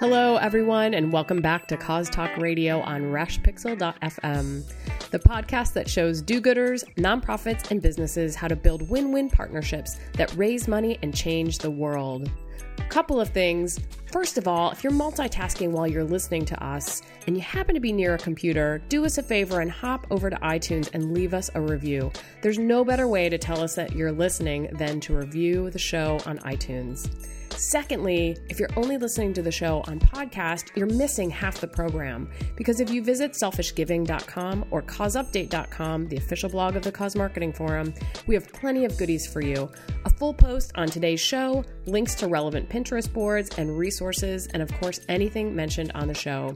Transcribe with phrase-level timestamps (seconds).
[0.00, 4.62] Hello, everyone, and welcome back to Cause Talk Radio on rashpixel.fm,
[5.10, 9.98] the podcast that shows do gooders, nonprofits, and businesses how to build win win partnerships
[10.12, 12.30] that raise money and change the world.
[12.90, 13.80] Couple of things.
[14.12, 17.80] First of all, if you're multitasking while you're listening to us and you happen to
[17.80, 21.34] be near a computer, do us a favor and hop over to iTunes and leave
[21.34, 22.12] us a review.
[22.40, 26.20] There's no better way to tell us that you're listening than to review the show
[26.24, 27.10] on iTunes.
[27.56, 32.30] Secondly, if you're only listening to the show on podcast, you're missing half the program
[32.56, 37.92] because if you visit selfishgiving.com or causeupdate.com, the official blog of the Cause Marketing Forum,
[38.26, 39.70] we have plenty of goodies for you.
[40.04, 44.72] A full post on today's show, links to relevant Pinterest boards and resources, and of
[44.80, 46.54] course, anything mentioned on the show.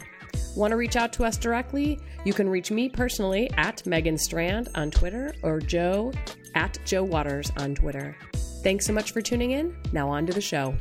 [0.56, 1.98] Want to reach out to us directly?
[2.24, 6.12] You can reach me personally at Megan Strand on Twitter or Joe
[6.54, 8.16] at Joe Waters on Twitter.
[8.62, 9.76] Thanks so much for tuning in.
[9.92, 10.74] Now, on to the show.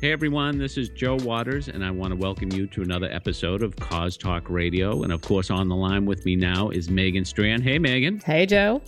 [0.00, 3.62] Hey everyone, this is Joe Waters, and I want to welcome you to another episode
[3.62, 5.02] of Cause Talk Radio.
[5.02, 7.62] And of course, on the line with me now is Megan Strand.
[7.62, 8.20] Hey, Megan.
[8.20, 8.82] Hey, Joe.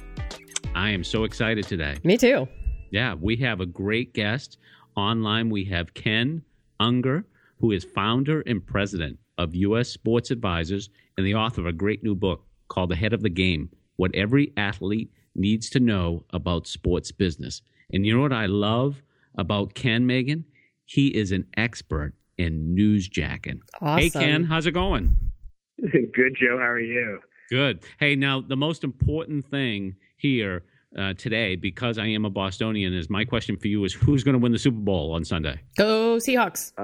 [0.74, 1.96] I am so excited today.
[2.04, 2.46] Me too.
[2.90, 4.58] Yeah, we have a great guest.
[4.94, 6.42] Online, we have Ken
[6.80, 7.24] Ungar,
[7.60, 9.88] who is founder and president of U.S.
[9.88, 13.30] Sports Advisors and the author of a great new book called The Head of the
[13.30, 17.62] Game What Every Athlete Needs to Know About Sports Business.
[17.92, 19.02] And you know what I love
[19.36, 20.44] about Ken, Megan?
[20.86, 23.60] He is an expert in newsjacking.
[23.80, 23.98] Awesome.
[23.98, 25.16] Hey, Ken, how's it going?
[25.92, 26.58] Good, Joe.
[26.58, 27.20] How are you?
[27.50, 27.84] Good.
[28.00, 30.64] Hey, now the most important thing here
[30.98, 34.32] uh, today, because I am a Bostonian, is my question for you is who's going
[34.32, 35.60] to win the Super Bowl on Sunday?
[35.76, 36.72] Go Seahawks.
[36.78, 36.82] Uh,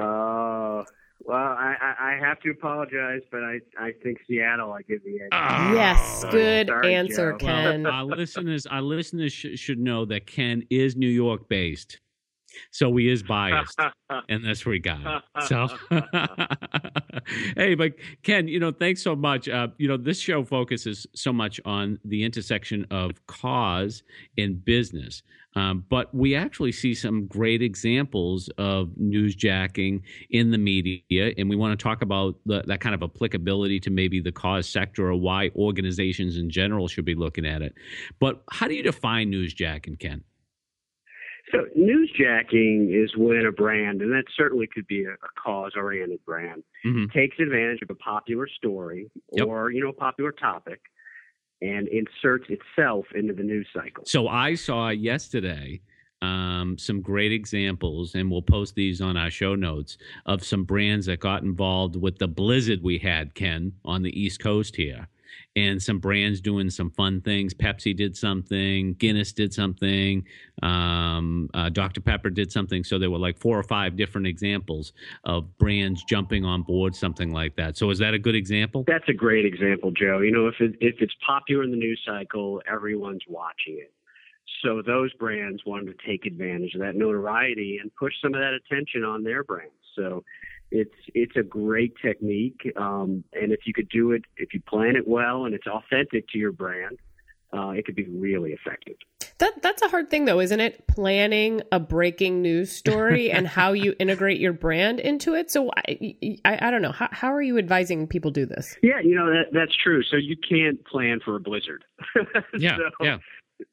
[1.24, 4.72] well, I, I, I have to apologize, but I, I think Seattle.
[4.72, 5.28] I give the edge.
[5.32, 5.72] Oh, ah.
[5.72, 7.38] yes, good sorry, answer, Joe.
[7.38, 7.86] Ken.
[7.86, 12.00] Our listeners, our listeners sh- should know that Ken is New York based,
[12.70, 15.22] so he is biased and that's in this regard.
[15.46, 15.68] So,
[17.56, 19.48] hey, but Ken, you know, thanks so much.
[19.48, 24.02] Uh, you know, this show focuses so much on the intersection of cause
[24.38, 25.22] and business.
[25.54, 30.00] Um, but we actually see some great examples of newsjacking
[30.30, 33.90] in the media, and we want to talk about the, that kind of applicability to
[33.90, 37.74] maybe the cause sector or why organizations in general should be looking at it.
[38.18, 40.24] But how do you define newsjacking, Ken?
[41.52, 46.62] So, newsjacking is when a brand, and that certainly could be a, a cause-oriented brand,
[46.84, 47.12] Mhm.
[47.12, 49.46] takes advantage of a popular story Yep.
[49.46, 50.80] or you know a popular topic,
[51.60, 54.04] and inserts itself into the news cycle.
[54.06, 55.80] So I saw yesterday
[56.22, 61.06] um, some great examples, and we'll post these on our show notes of some brands
[61.06, 65.08] that got involved with the blizzard we had, Ken, on the East Coast here.
[65.54, 67.52] And some brands doing some fun things.
[67.52, 68.94] Pepsi did something.
[68.94, 70.24] Guinness did something.
[70.62, 72.00] Um, uh, Dr.
[72.00, 72.84] Pepper did something.
[72.84, 74.92] So there were like four or five different examples
[75.24, 77.76] of brands jumping on board something like that.
[77.76, 78.84] So is that a good example?
[78.86, 80.20] That's a great example, Joe.
[80.20, 83.92] You know, if it, if it's popular in the news cycle, everyone's watching it.
[84.62, 88.54] So those brands wanted to take advantage of that notoriety and push some of that
[88.54, 89.74] attention on their brands.
[89.96, 90.24] So
[90.72, 94.96] it's it's a great technique, um, and if you could do it, if you plan
[94.96, 96.98] it well and it's authentic to your brand,
[97.52, 98.96] uh, it could be really effective.
[99.38, 100.86] That that's a hard thing though, isn't it?
[100.86, 105.50] Planning a breaking news story and how you integrate your brand into it.
[105.50, 106.92] So I I, I don't know.
[106.92, 108.76] How, how are you advising people do this?
[108.82, 110.02] Yeah, you know that that's true.
[110.04, 111.84] So you can't plan for a blizzard.
[112.58, 113.18] Yeah, So- yeah.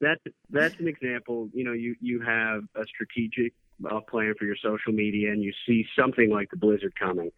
[0.00, 0.20] That's
[0.50, 1.48] that's an example.
[1.52, 3.52] You know, you you have a strategic
[3.90, 7.30] uh, plan for your social media, and you see something like the blizzard coming.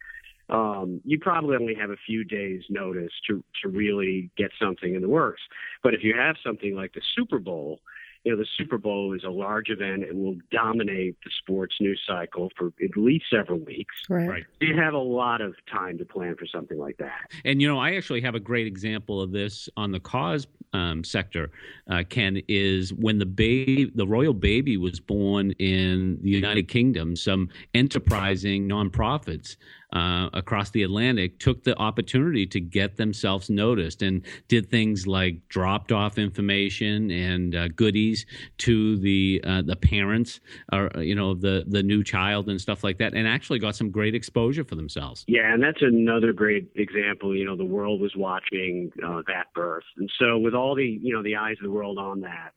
[0.48, 5.02] Um, you probably only have a few days' notice to to really get something in
[5.02, 5.40] the works.
[5.82, 7.80] But if you have something like the Super Bowl,
[8.24, 12.00] you know the Super Bowl is a large event and will dominate the sports news
[12.06, 13.94] cycle for at least several weeks.
[14.08, 14.44] Right.
[14.60, 17.30] You have a lot of time to plan for something like that.
[17.44, 21.02] And you know, I actually have a great example of this on the cause um,
[21.04, 21.50] sector.
[21.90, 27.16] Uh, Ken is when the baby, the royal baby, was born in the United Kingdom.
[27.16, 29.56] Some enterprising nonprofits
[29.92, 35.46] uh, across the Atlantic took the opportunity to get themselves noticed and did things like
[35.48, 38.26] dropped off information and uh, goodies
[38.58, 40.40] to the uh, the parents,
[40.72, 43.90] or you know, the the new child and stuff like that, and actually got some
[43.90, 45.24] great exposure for themselves.
[45.28, 47.36] Yeah, and that's another great example.
[47.36, 51.14] You know, the world was watching uh, that birth, and so with all the you
[51.14, 52.54] know the eyes of the world on that,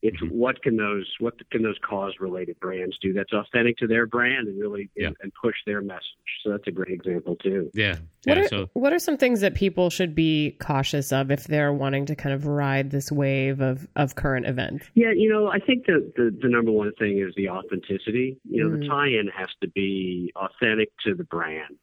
[0.00, 0.30] It's Mhm.
[0.30, 4.46] what can those what can those cause related brands do that's authentic to their brand
[4.46, 5.08] and really Yeah.
[5.08, 6.04] and, and push their message.
[6.44, 7.70] So that's a great example too.
[7.74, 7.96] Yeah.
[8.24, 11.44] What yeah are so what are some things that people should be cautious of if
[11.44, 14.88] they're wanting to kind of ride this wave of of current events?
[14.94, 18.36] Yeah, you know, I think the, the, the number one thing is the authenticity.
[18.48, 18.80] You know, Mm.
[18.82, 21.76] the tie-in has to be authentic to the brand.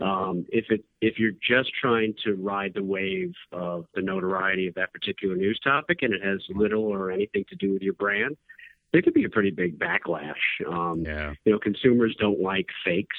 [0.00, 4.74] Um, if it if you're just trying to ride the wave of the notoriety of
[4.74, 8.36] that particular news topic and it has little or anything to do with your brand,
[8.92, 10.32] there could be a pretty big backlash.
[10.68, 11.34] Um, yeah.
[11.44, 13.16] You know, consumers don't like fakes.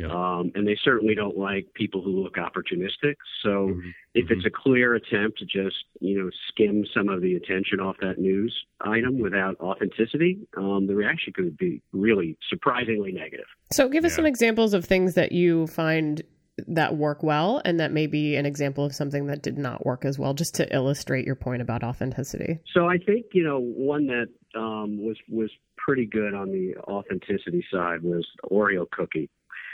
[0.00, 0.08] Yeah.
[0.38, 3.16] Um, and they certainly don't like people who look opportunistic.
[3.42, 3.92] So, Mhm.
[4.14, 7.96] if it's a clear attempt to just you know skim some of the attention off
[8.00, 13.46] that news item without authenticity, um, the reaction could be really surprisingly negative.
[13.72, 14.16] So give us Yeah.
[14.16, 16.22] some examples of things that you find
[16.66, 20.04] that work well and that may be an example of something that did not work
[20.04, 22.58] as well just to illustrate your point about authenticity.
[22.66, 27.64] So I think you know one that um, was was pretty good on the authenticity
[27.72, 29.30] side was Oreo cookie.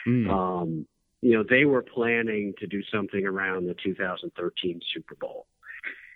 [0.06, 0.31] Mm.
[0.31, 0.87] Um,
[1.23, 5.47] you know, they were planning to do something around the 2013 Super Bowl.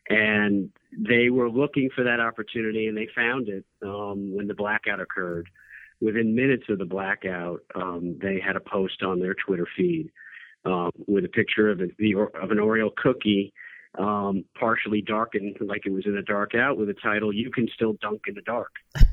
[0.08, 5.00] And they were looking for that opportunity, and they found it um, when the blackout
[5.00, 5.48] occurred.
[6.00, 10.10] Within minutes of the blackout, um, they had a post on their Twitter feed
[10.64, 13.52] um, with a picture of, a, the, of an Oreo cookie,
[13.98, 17.68] um, partially darkened, like it was in a dark out, with a title "You Can
[17.74, 18.72] Still Dunk in the Dark."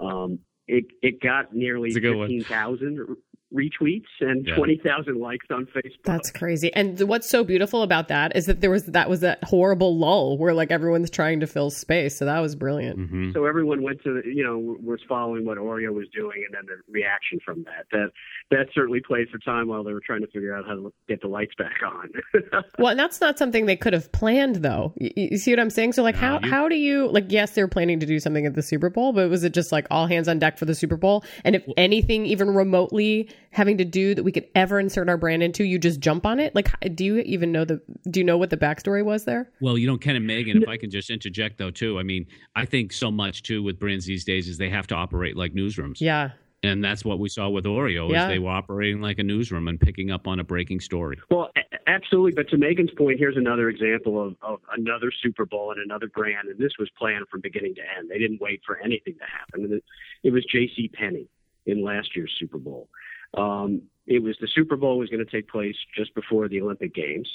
[0.00, 0.38] Um,
[0.68, 2.28] it it got nearly It's a good one.
[2.28, 3.16] fifteen thousand
[3.54, 4.56] retweets and Yeah.
[4.56, 6.02] 20,000 likes on Facebook.
[6.04, 6.72] That's crazy.
[6.74, 10.36] And what's so beautiful about that is that there was that was that horrible lull
[10.36, 12.16] where like everyone's trying to fill space.
[12.18, 12.98] So that was brilliant.
[12.98, 13.32] Mhm.
[13.32, 16.66] so everyone went to, the, you know, was following what Oreo was doing and then
[16.66, 17.86] the reaction from that.
[17.92, 18.10] That
[18.50, 21.20] that certainly played for time while they were trying to figure out how to get
[21.22, 22.10] the lights back on.
[22.78, 24.92] Well, and that's not something they could have planned though.
[24.96, 25.92] You, you see what I'm saying?
[25.94, 28.20] So like No, how you- how do you like yes, they were planning to do
[28.20, 30.64] something at the Super Bowl, but was it just like all hands on deck for
[30.66, 31.24] the Super Bowl?
[31.44, 35.42] And if anything even remotely having to do that we could ever insert our brand
[35.42, 36.54] into, you just jump on it?
[36.54, 37.80] Like do you even know the
[38.10, 39.50] do you know what the backstory was there?
[39.60, 41.98] Well, you know, Ken and Megan, if I can just interject though, too.
[41.98, 44.94] I mean, I think so much too with brands these days is they have to
[44.94, 46.00] operate like newsrooms.
[46.00, 46.30] Yeah.
[46.64, 48.24] And that's what we saw with Oreo Yeah.
[48.24, 51.16] is they were operating like a newsroom and picking up on a breaking story.
[51.30, 51.50] well,
[51.86, 52.32] absolutely.
[52.32, 56.48] But to Megan's point, here's another example of, of another Super Bowl and another brand.
[56.48, 58.10] And this was planned from beginning to end.
[58.10, 59.64] They didn't wait for anything to happen.
[59.66, 59.84] And it,
[60.24, 60.88] it was J.C.
[60.92, 61.28] Penney
[61.66, 62.88] in last year's Super Bowl.
[63.36, 66.94] Um, it was the Super Bowl was going to take place just before the Olympic
[66.94, 67.28] Games.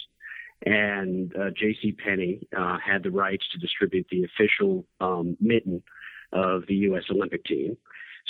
[0.65, 1.91] and uh, J.C.
[1.91, 5.83] Penney uh, had the rights to distribute the official um, mitten
[6.31, 7.03] of the U.S.
[7.11, 7.77] Olympic team.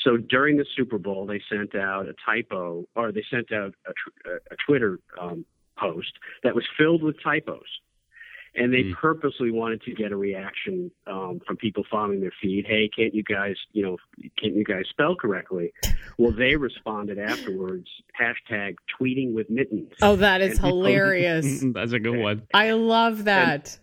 [0.04, 3.94] So during the Super Bowl, they sent out a typo, or they sent out a,
[3.94, 5.46] tr- a Twitter um,
[5.78, 6.12] post
[6.44, 7.68] that was filled with typos,
[8.56, 8.94] and they Mm.
[8.94, 12.66] purposely wanted to get a reaction um, from people following their feed.
[12.68, 13.98] Hey, can't you guys, you know,
[14.40, 15.74] can't you guys spell correctly?
[16.18, 17.88] Well, they responded afterwards,
[18.20, 19.92] hashtag tweeting with mittens.
[20.02, 21.64] Oh, that is And he posted- hilarious.
[21.74, 22.44] that's a good one.
[22.54, 23.78] I love that.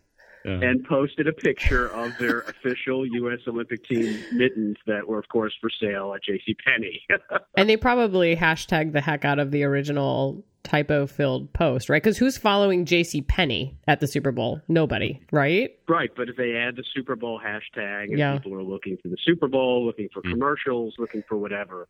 [0.44, 0.52] Yeah.
[0.62, 3.40] and posted a picture of their official U.S.
[3.46, 6.56] Olympic team mittens that were, of course, for sale at J.C.
[6.64, 7.02] Penney.
[7.56, 12.02] And they probably hashtagged the heck out of the original typo filled post, right?
[12.02, 14.60] Because who's following JC Penney at the Super Bowl?
[14.69, 15.70] Nobody, right?
[15.88, 18.38] right, but if they add the Super Bowl hashtag and Yeah.
[18.38, 20.31] people are looking for the Super Bowl, looking for Mm.
[20.32, 21.88] commercials, looking for whatever,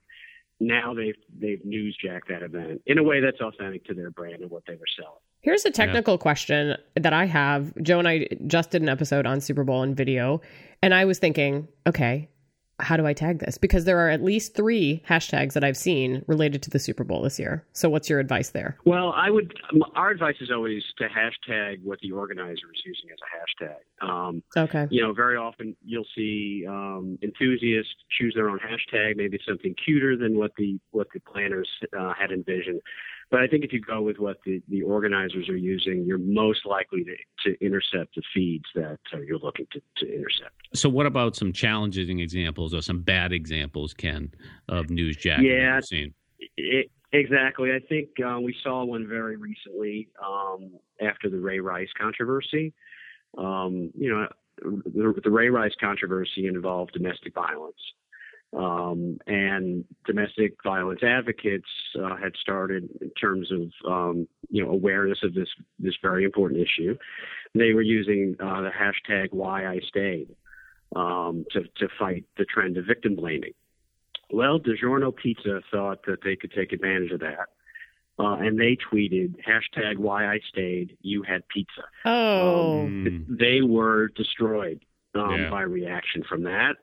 [0.60, 4.50] now they've they've newsjacked that event in a way that's authentic to their brand and
[4.50, 5.18] what they were selling.
[5.40, 7.72] Here's a technical question that I have.
[7.82, 10.42] Joe and I just did an episode on Super Bowl and video,
[10.82, 12.28] and I was thinking, okay,
[12.82, 13.58] how do I tag this?
[13.58, 17.22] Because there are at least three hashtags that I've seen related to the Super Bowl
[17.22, 17.64] this year.
[17.72, 18.76] So, what's your advice there?
[18.84, 19.54] Well, I would.
[19.94, 24.08] Our advice is always to hashtag what the organizer is using as a hashtag.
[24.08, 24.86] Um, Okay.
[24.90, 30.16] you know, very often you'll see um, enthusiasts choose their own hashtag, maybe something cuter
[30.16, 32.80] than what the what the planners uh, had envisioned.
[33.30, 36.66] But I think if you go with what the, the organizers are using, you're most
[36.66, 40.52] likely to, to intercept the feeds that uh, you're looking to, to intercept.
[40.74, 44.32] So, what about some challenging examples or some bad examples, Ken,
[44.68, 45.76] of news jacking Yeah.
[45.76, 46.14] you've seen?
[46.56, 47.70] It, exactly.
[47.70, 52.72] I think uh, we saw one very recently um, after the Ray Rice controversy.
[53.38, 54.26] Um, you know,
[54.60, 57.78] the, the Ray Rice controversy involved domestic violence.
[58.52, 65.18] Um, and domestic violence advocates uh, had started in terms of um, you know awareness
[65.22, 66.96] of this this very important issue.
[67.54, 70.28] They were using uh, the hashtag Why I Stayed
[70.96, 73.52] um, to to fight the trend of victim blaming.
[74.32, 77.46] Well, DiGiorno Pizza thought that they could take advantage of that.
[78.18, 81.82] Uh, and they tweeted hashtag why I stayed, you had pizza.
[82.04, 83.38] Oh, Mm.
[83.38, 84.80] They were destroyed.
[85.14, 85.50] um, Yeah.
[85.50, 86.76] by reaction from that.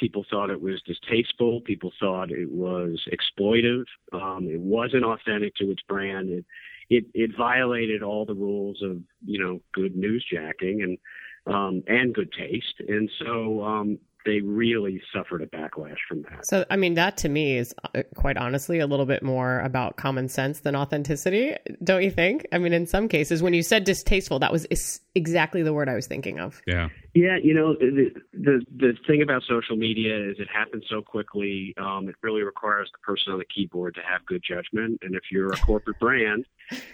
[0.00, 1.60] People thought it was distasteful.
[1.60, 3.84] People thought it was exploitive.
[4.12, 6.30] Um, it wasn't authentic to its brand.
[6.30, 6.44] It,
[6.88, 10.98] it it violated all the rules of you know good newsjacking and
[11.46, 12.80] um, and good taste.
[12.88, 16.44] And so um, they really suffered a backlash from that.
[16.44, 19.96] So, I mean, that to me is uh, quite honestly a little bit more about
[19.96, 22.46] common sense than authenticity, don't you think?
[22.52, 25.88] I mean, in some cases, when you said distasteful, that was is- exactly the word
[25.88, 26.60] I was thinking of.
[26.66, 26.88] Yeah.
[27.12, 31.74] Yeah, you know the the the thing about social media is it happens so quickly.
[31.76, 35.00] Um, it really requires the person on the keyboard to have good judgment.
[35.02, 36.46] And if you're a corporate brand,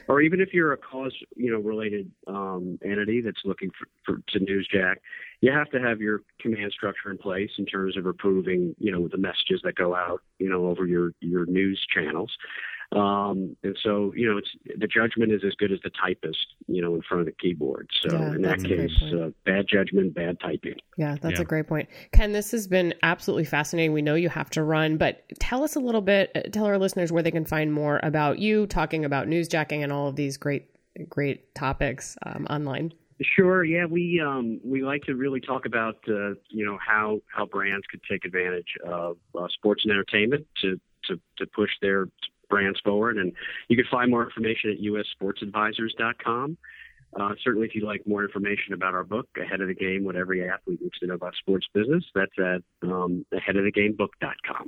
[0.08, 4.22] or even if you're a cause you know related um, entity that's looking for, for
[4.28, 4.96] to newsjack,
[5.40, 9.08] you have to have your command structure in place in terms of approving you know
[9.08, 12.32] the messages that go out you know over your your news channels.
[12.92, 16.38] Um, and so, you know, it's the judgment is as good as the typist,
[16.68, 17.90] you know, in front of the keyboard.
[18.02, 20.76] So Yeah, in that that's a great case, uh, bad judgment, bad typing.
[20.96, 21.42] Yeah, that's Yeah.
[21.42, 21.88] a great point.
[22.12, 23.92] Ken, this has been absolutely fascinating.
[23.92, 26.78] We know you have to run, but tell us a little bit, uh, tell our
[26.78, 30.36] listeners where they can find more about you, talking about newsjacking and all of these
[30.36, 30.70] great,
[31.08, 32.92] great topics um, online.
[33.22, 33.64] Sure.
[33.64, 37.86] Yeah, we um, we like to really talk about uh, you know how how brands
[37.90, 42.08] could take advantage of uh, sports and entertainment to to to push their
[42.50, 43.32] brands forward, and
[43.68, 46.58] you can find more information at ussportsadvisors.com.
[47.18, 50.16] Uh, certainly, if you'd like more information about our book, Ahead of the Game, what
[50.16, 54.66] every athlete needs to know about sports business, that's at um, aheadofthegamebook.com.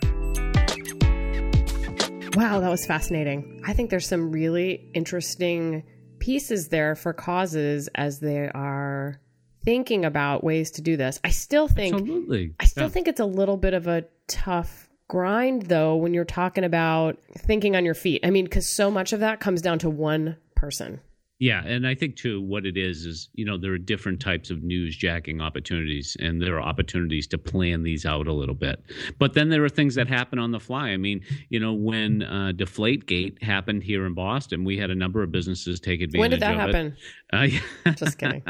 [2.35, 3.61] Wow, that was fascinating.
[3.67, 5.83] I think there's some really interesting
[6.28, 9.18] pieces there for causes as they are
[9.64, 11.18] thinking about ways to do this.
[11.25, 12.54] I still think Absolutely.
[12.61, 12.88] I still Yeah.
[12.90, 17.75] think it's a little bit of a tough grind though when you're talking about thinking
[17.76, 18.20] on your feet.
[18.25, 21.00] I mean, cuz so much of that comes down to one person.
[21.40, 24.50] Yeah, and I think too, what it is is you know there are different types
[24.50, 28.83] of newsjacking opportunities, and there are opportunities to plan these out a little bit.
[29.21, 30.88] But then there are things that happen on the fly.
[30.88, 35.23] I mean, you know, when uh, Deflategate happened here in Boston, we had a number
[35.23, 36.21] of businesses take advantage.
[36.21, 36.97] When did that happen?
[37.33, 37.61] Uh, yeah.
[37.95, 38.42] Just kidding.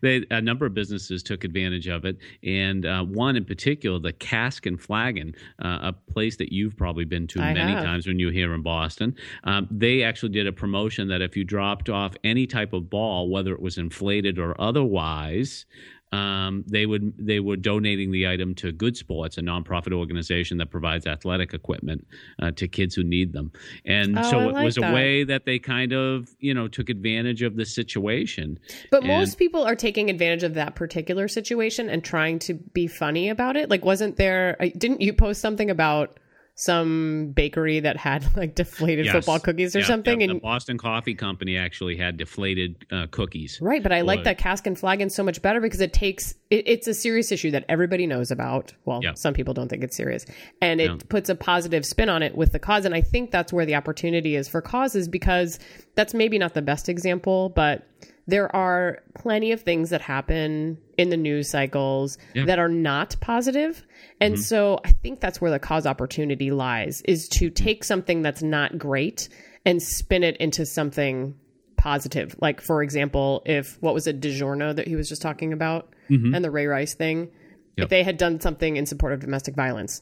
[0.00, 4.12] They, a number of businesses took advantage of it, and uh, one in particular, the
[4.12, 7.84] Cask and Flagon, uh, a place that you've probably been to I many have.
[7.84, 9.14] times when you're here in Boston.
[9.44, 13.28] Um, they actually did a promotion that if you dropped off any type of ball,
[13.28, 15.66] whether it was inflated or otherwise.
[16.12, 20.70] Um, they would they were donating the item to Good Sports, a nonprofit organization that
[20.70, 22.06] provides athletic equipment
[22.40, 23.50] uh, to kids who need them,
[23.86, 24.90] and Oh, so I it like was that.
[24.90, 28.58] a way that they kind of you know took advantage of the situation.
[28.90, 32.86] But And- most people are taking advantage of that particular situation and trying to be
[32.86, 33.70] funny about it.
[33.70, 34.56] Like, wasn't there?
[34.60, 36.18] uh, Didn't you post something about
[36.64, 39.14] some bakery that had like deflated Yes.
[39.14, 40.20] football cookies or Yeah, something?
[40.20, 43.58] yeah, and the Boston Coffee Company actually had deflated uh, cookies.
[43.60, 46.64] Right, but I like that cask and flagon so much better because it takes it,
[46.66, 48.72] it's a serious issue that everybody knows about.
[48.84, 49.14] Well, Yeah.
[49.14, 50.24] some people don't think it's serious,
[50.60, 52.84] and it puts a positive spin on it with the cause.
[52.84, 55.58] And I think that's where the opportunity is for causes because
[55.94, 57.86] that's maybe not the best example, but
[58.32, 62.46] there are plenty of things that happen in the news cycles Yeah.
[62.46, 63.84] that are not positive.
[64.22, 64.42] And mm-hmm.
[64.42, 68.78] so I think that's where the cause opportunity lies is to take something that's not
[68.78, 69.28] great
[69.66, 71.34] and spin it into something
[71.76, 72.34] positive.
[72.40, 76.34] Like for example, if what was it DiGiorno that he was just talking about mm-hmm.
[76.34, 77.30] and the Ray Rice thing,
[77.76, 77.84] Yep.
[77.84, 80.00] if they had done something in support of domestic violence,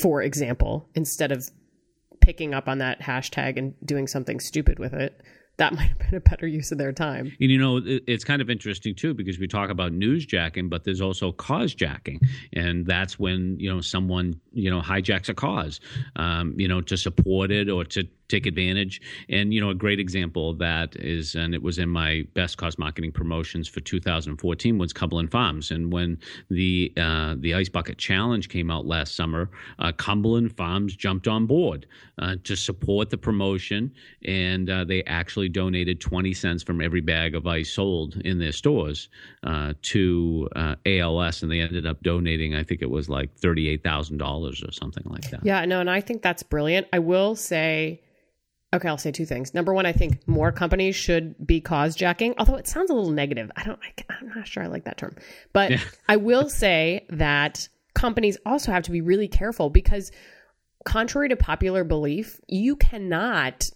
[0.00, 1.50] for example, instead of
[2.20, 5.20] picking up on that hashtag and doing something stupid with it,
[5.62, 7.32] that might have been a better use of their time.
[7.40, 10.82] And you know, it, it's kind of interesting too because we talk about newsjacking, but
[10.82, 12.20] there's also cause jacking,
[12.52, 15.78] and that's when you know someone you know hijacks a cause,
[16.16, 19.00] um, you know, to support it or to take advantage.
[19.28, 22.56] And you know, a great example of that is, and it was in my best
[22.56, 26.18] cause marketing promotions for 2014 was Cumberland Farms, and when
[26.50, 31.46] the uh, the Ice Bucket Challenge came out last summer, uh, Cumberland Farms jumped on
[31.46, 31.86] board
[32.18, 33.92] uh, to support the promotion,
[34.24, 38.52] and uh, they actually donated 20 cents from every bag of ice sold in their
[38.52, 39.08] stores
[39.44, 44.68] uh, to uh, ALS, and they ended up donating, I think it was like $38,000
[44.68, 45.44] or something like that.
[45.44, 46.86] Yeah, no, and I think that's brilliant.
[46.92, 48.00] I will say,
[48.72, 49.54] okay, I'll say two things.
[49.54, 53.10] Number one, I think more companies should be cause jacking, although it sounds a little
[53.10, 53.50] negative.
[53.56, 55.16] I don't, I, I'm not sure I like that term,
[55.52, 55.72] but
[56.08, 60.10] I will say that companies also have to be really careful because,
[60.84, 63.68] contrary to popular belief, you cannot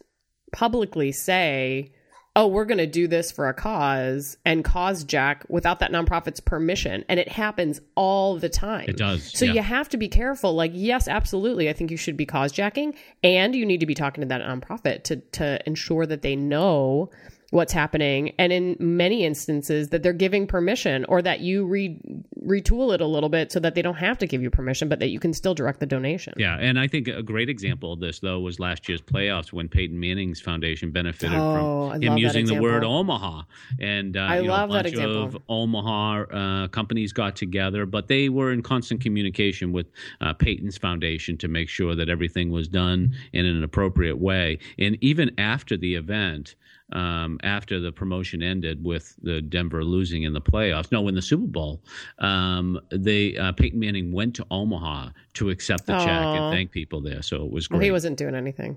[0.53, 1.93] publicly say,
[2.37, 6.39] oh, we're going to do this for a cause and cause jack without that nonprofit's
[6.39, 7.03] permission.
[7.09, 8.85] And it happens all the time.
[8.89, 9.55] It does, So yeah.
[9.55, 10.55] you have to be careful.
[10.55, 11.71] Like, yes, absolutely.
[11.71, 14.43] I think you should be cause jacking and you need to be talking to that
[14.43, 17.11] nonprofit to, to ensure that they know
[17.51, 22.01] what's happening and in many instances that they're giving permission or that you re-
[22.45, 24.99] retool it a little bit so that they don't have to give you permission but
[24.99, 26.35] that you can still direct the donation.
[26.37, 29.69] Yeah and i think a great example of this though was last year's playoffs when
[29.69, 33.43] peyton manning's foundation benefited Oh, from him using the word omaha.
[33.81, 35.23] And uh, I you know, love a that bunch example.
[35.25, 39.87] of omaha uh, companies got together but they were in constant communication with
[40.21, 44.59] uh, peyton's foundation to make sure that everything was done in an appropriate way.
[44.79, 46.55] And even after the event
[46.93, 50.93] um, after the promotion ended with the Denver losing in the playoffs.
[50.93, 51.83] No, in the Super Bowl,
[52.19, 57.01] um, they uh, Peyton Manning went to Omaha to accept the check and thank people
[57.01, 57.23] there.
[57.23, 57.87] So it was well, great.
[57.87, 58.77] he wasn't doing anything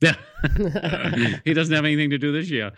[0.00, 0.16] Yeah.
[1.44, 2.72] he doesn't have anything to do this year.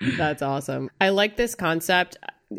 [0.16, 0.90] That's awesome.
[1.00, 2.16] I like this concept.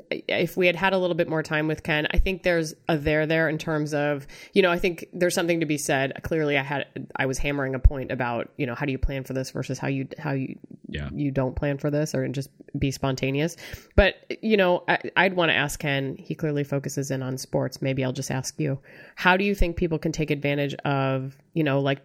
[0.09, 2.97] If we had had a little bit more time with Ken, I think there's a
[2.97, 6.19] there there in terms of, you know, I think there's something to be said.
[6.23, 9.23] Clearly I had I was hammering a point about, you know, how do you plan
[9.23, 10.57] for this versus how you how you
[10.89, 11.09] Yeah.
[11.13, 13.55] you don't plan for this or just be spontaneous.
[13.95, 17.81] But, you know, I, I'd want to ask Ken, he clearly focuses in on sports.
[17.81, 18.79] Maybe I'll just ask you,
[19.15, 22.01] how do you think people can take advantage of, you know, like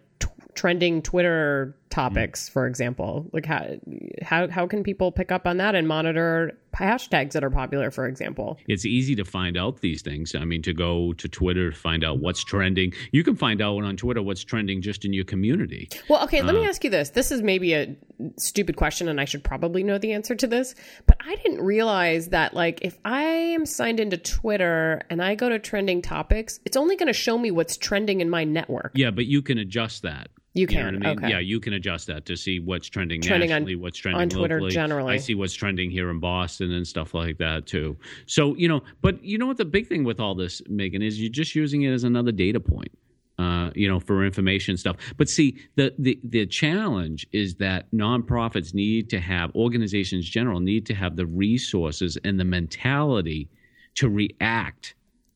[0.53, 2.53] trending Twitter topics, mm.
[2.53, 3.29] for example?
[3.33, 3.75] Like how,
[4.21, 8.07] how, how can people pick up on that and monitor hashtags that are popular, for
[8.07, 8.57] example?
[8.67, 10.33] It's easy to find out these things.
[10.33, 12.93] I mean, to go to Twitter to find out what's trending.
[13.11, 15.89] You can find out on Twitter what's trending just in your community.
[16.09, 17.11] Well, okay, let me um, ask you this.
[17.11, 17.95] This is maybe a
[18.37, 20.75] stupid question, and I should probably know the answer to this.
[21.05, 25.49] But I didn't realize that, like, if I am signed into Twitter and I go
[25.49, 28.93] to trending topics, it's only going to show me what's trending in my network.
[28.95, 30.29] Yeah, but you can adjust that.
[30.53, 31.19] You know can, what I mean?
[31.19, 31.29] okay.
[31.29, 34.29] Yeah, you can adjust that to see what's trending, Trending on- nationally, what's trending on
[34.29, 34.71] Twitter locally.
[34.71, 35.13] generally.
[35.13, 37.95] I see what's trending here in Boston and stuff like that too.
[38.25, 41.21] So you know, but you know what the big thing with all this, Megan, is
[41.21, 42.91] you're just using it as another data point.
[43.39, 44.97] Uh, you know, for information stuff.
[45.17, 50.85] But see, the, the the challenge is that nonprofits need to have organizations general need
[50.87, 53.49] to have the resources and the mentality
[53.95, 54.93] to react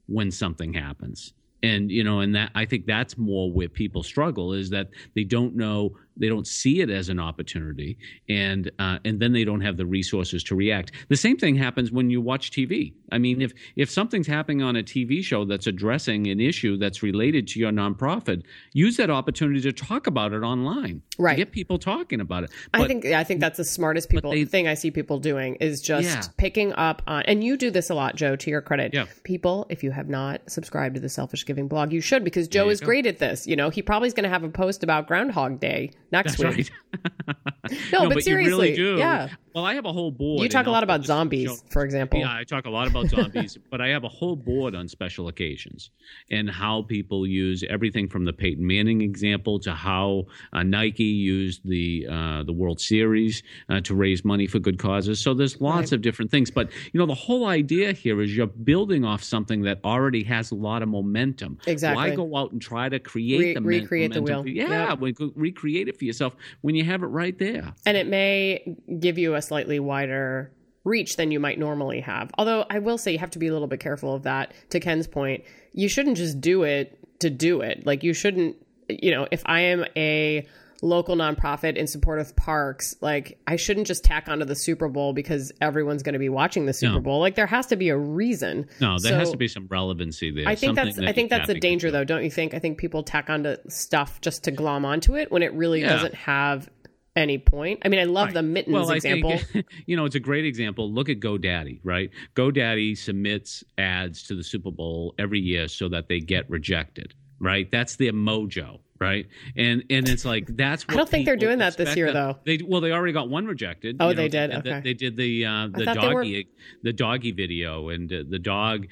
[0.07, 1.33] when something happens
[1.65, 5.23] and you know and that i think that's more where people struggle is that they
[5.23, 7.97] don't know they don't see it as an opportunity
[8.29, 11.91] and uh, and then they don't have the resources to react the same thing happens
[11.91, 15.67] when you watch tv i mean if if something's happening on a tv show that's
[15.67, 18.43] addressing an issue that's related to your nonprofit
[18.73, 21.35] use that opportunity to talk about it online Right.
[21.35, 24.45] to get people talking about it I think I think that's the smartest people they-
[24.45, 26.21] thing I see people doing is just Yeah.
[26.37, 28.93] picking up on and you do this a lot, Joe, to your credit.
[28.93, 29.05] Yeah.
[29.23, 32.69] People, if you have not subscribed to the Selfish Giving blog, you should because Joe
[32.69, 32.85] is go.
[32.87, 33.47] great at this.
[33.47, 36.71] You know, he probably is gonna have a post about Groundhog Day next that's week.
[37.27, 39.29] right No, but you seriously, really do yeah.
[39.53, 41.63] well i have a whole board You talk a lot about this in the zombies,
[41.69, 42.19] for example.
[42.19, 45.27] Yeah, I talk a lot about zombies, but I have a whole board on special
[45.27, 45.89] occasions
[46.29, 51.61] and how people use everything from the Peyton Manning example to how uh, Nike used
[51.67, 55.19] the uh, the World Series uh, to raise money for good causes.
[55.19, 58.47] So there's lots of different things, but you know the whole idea here is you're
[58.47, 61.57] building off something that already has a lot of momentum.
[61.65, 61.95] Exactly.
[62.11, 64.47] Why go out and try to create Re- the recreate the wheel.
[64.47, 65.15] Yeah, Yep.
[65.15, 67.73] go- recreate it for yourself when you have it right there.
[67.85, 70.51] and it may give you a slightly wider
[70.83, 72.29] reach than you might normally have.
[72.37, 74.53] Although I will say you have to be a little bit careful of that.
[74.69, 77.85] To Ken's point, you shouldn't just do it to do it.
[77.85, 78.55] Like you shouldn't,
[78.87, 80.47] you know, if I am a
[80.81, 85.13] local nonprofit in support of parks, like I shouldn't just tack onto the Super Bowl
[85.13, 86.99] because everyone's going to be watching the Super No.
[87.01, 87.19] Bowl.
[87.19, 88.67] Like there has to be a reason.
[88.81, 90.47] No, there has to be some relevancy there.
[90.47, 92.53] I think that's that I think that's the danger though, don't you think?
[92.53, 95.89] I think people tack onto stuff just to glom onto it when it really Yeah.
[95.89, 96.69] doesn't have
[97.15, 97.79] any point.
[97.85, 99.37] I mean, I love the mittens Well, example.
[99.37, 100.91] think you know it's a great example.
[100.91, 102.09] Look at GoDaddy, right?
[102.35, 107.71] GoDaddy submits ads to the Super Bowl every year so that they get rejected, right?
[107.71, 109.27] That's their mojo, right?
[109.55, 110.87] And and it's like that's.
[110.87, 112.37] What I don't think they're doing that this year, though.
[112.45, 113.97] They well, they already got one rejected.
[113.99, 114.51] Oh, you know, they did?
[114.51, 114.81] They, Okay.
[114.83, 116.47] they did the uh, the they were- doggy
[116.83, 118.87] the doggy video, and uh, the dog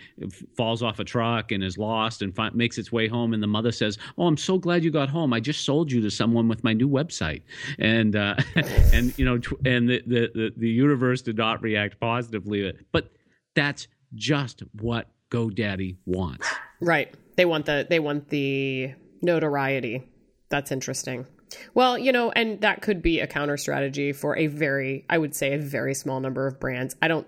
[0.56, 3.48] falls off a truck and is lost and fi- makes its way home, and the
[3.48, 5.34] mother says, "Oh, I'm so glad you got home.
[5.34, 7.42] I just sold you to someone with my new website."
[7.80, 8.36] And uh,
[8.94, 13.12] and you know, tw- and the, the the the universe did not react positively, but
[13.56, 16.48] that's just what GoDaddy wants.
[16.80, 17.14] Right.
[17.36, 20.04] They want the they want the notoriety.
[20.50, 21.26] That's interesting.
[21.74, 25.36] Well, you know, and that could be a counter strategy for a very I would
[25.36, 26.96] say a very small number of brands.
[27.02, 27.28] I don't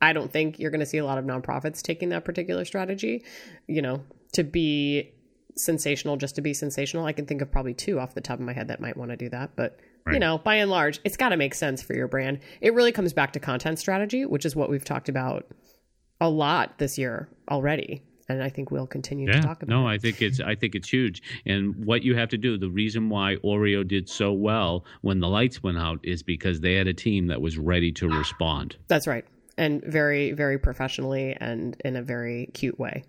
[0.00, 3.24] I don't think you're going to see a lot of nonprofits taking that particular strategy,
[3.66, 5.12] you know, to be
[5.56, 7.06] sensational just to be sensational.
[7.06, 9.10] I can think of probably two off the top of my head that might want
[9.10, 9.78] to do that, but
[10.12, 12.38] you know, by and large, it's got to make sense for your brand.
[12.60, 15.46] It really comes back to content strategy, which is what we've talked about
[16.20, 18.04] a lot this year already.
[18.28, 19.68] And I think we'll continue yeah, to talk about.
[19.68, 19.92] No, it.
[19.92, 21.22] I think it's I think it's huge.
[21.44, 25.28] And what you have to do, the reason why Oreo did so well when the
[25.28, 28.76] lights went out is because they had a team that was ready to respond.
[28.88, 29.24] That's right,
[29.56, 33.04] and very very professionally and in a very cute way.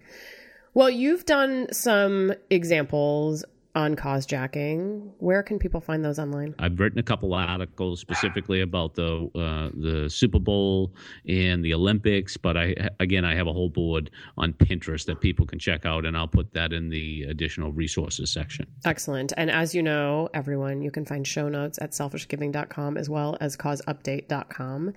[0.73, 3.43] Well, you've done some examples
[3.77, 5.11] on causejacking.
[5.19, 6.55] Where can people find those online?
[6.57, 10.93] I've written a couple articles specifically about the uh, the Super Bowl
[11.27, 15.45] and the Olympics, but I again I have a whole board on Pinterest that people
[15.45, 18.65] can check out, and I'll put that in the additional resources section.
[18.83, 19.31] Excellent.
[19.37, 23.55] And as you know, everyone, you can find show notes at selfishgiving.com as well as
[23.55, 24.93] causeupdate.com.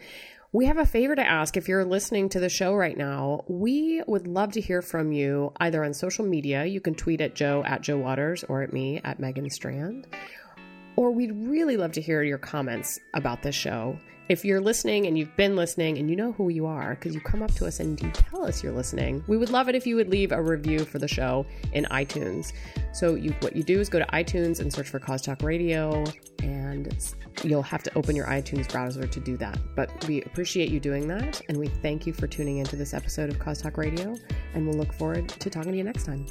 [0.53, 1.57] We have a favor to ask.
[1.57, 5.53] If you're listening to the show right now, we would love to hear from you
[5.61, 6.65] either on social media.
[6.65, 10.09] You can tweet at Joe at Joe Waters or at me at Megan Strand.
[10.97, 13.97] Or we'd really love to hear your comments about this show.
[14.31, 17.21] If you're listening and you've been listening and you know who you are because you
[17.21, 19.89] come up to us and you tell us you're listening, we would love it if
[19.89, 22.53] you would leave a review for the show in iTunes.
[22.93, 26.05] So you, what you do is go to iTunes and search for Cause Talk Radio,
[26.45, 26.97] and
[27.43, 29.59] you'll have to open your iTunes browser to do that.
[29.75, 33.31] But we appreciate you doing that, and we thank you for tuning into this episode
[33.31, 34.15] of Cause Talk Radio,
[34.55, 36.25] and we'll look forward to talking to you next time.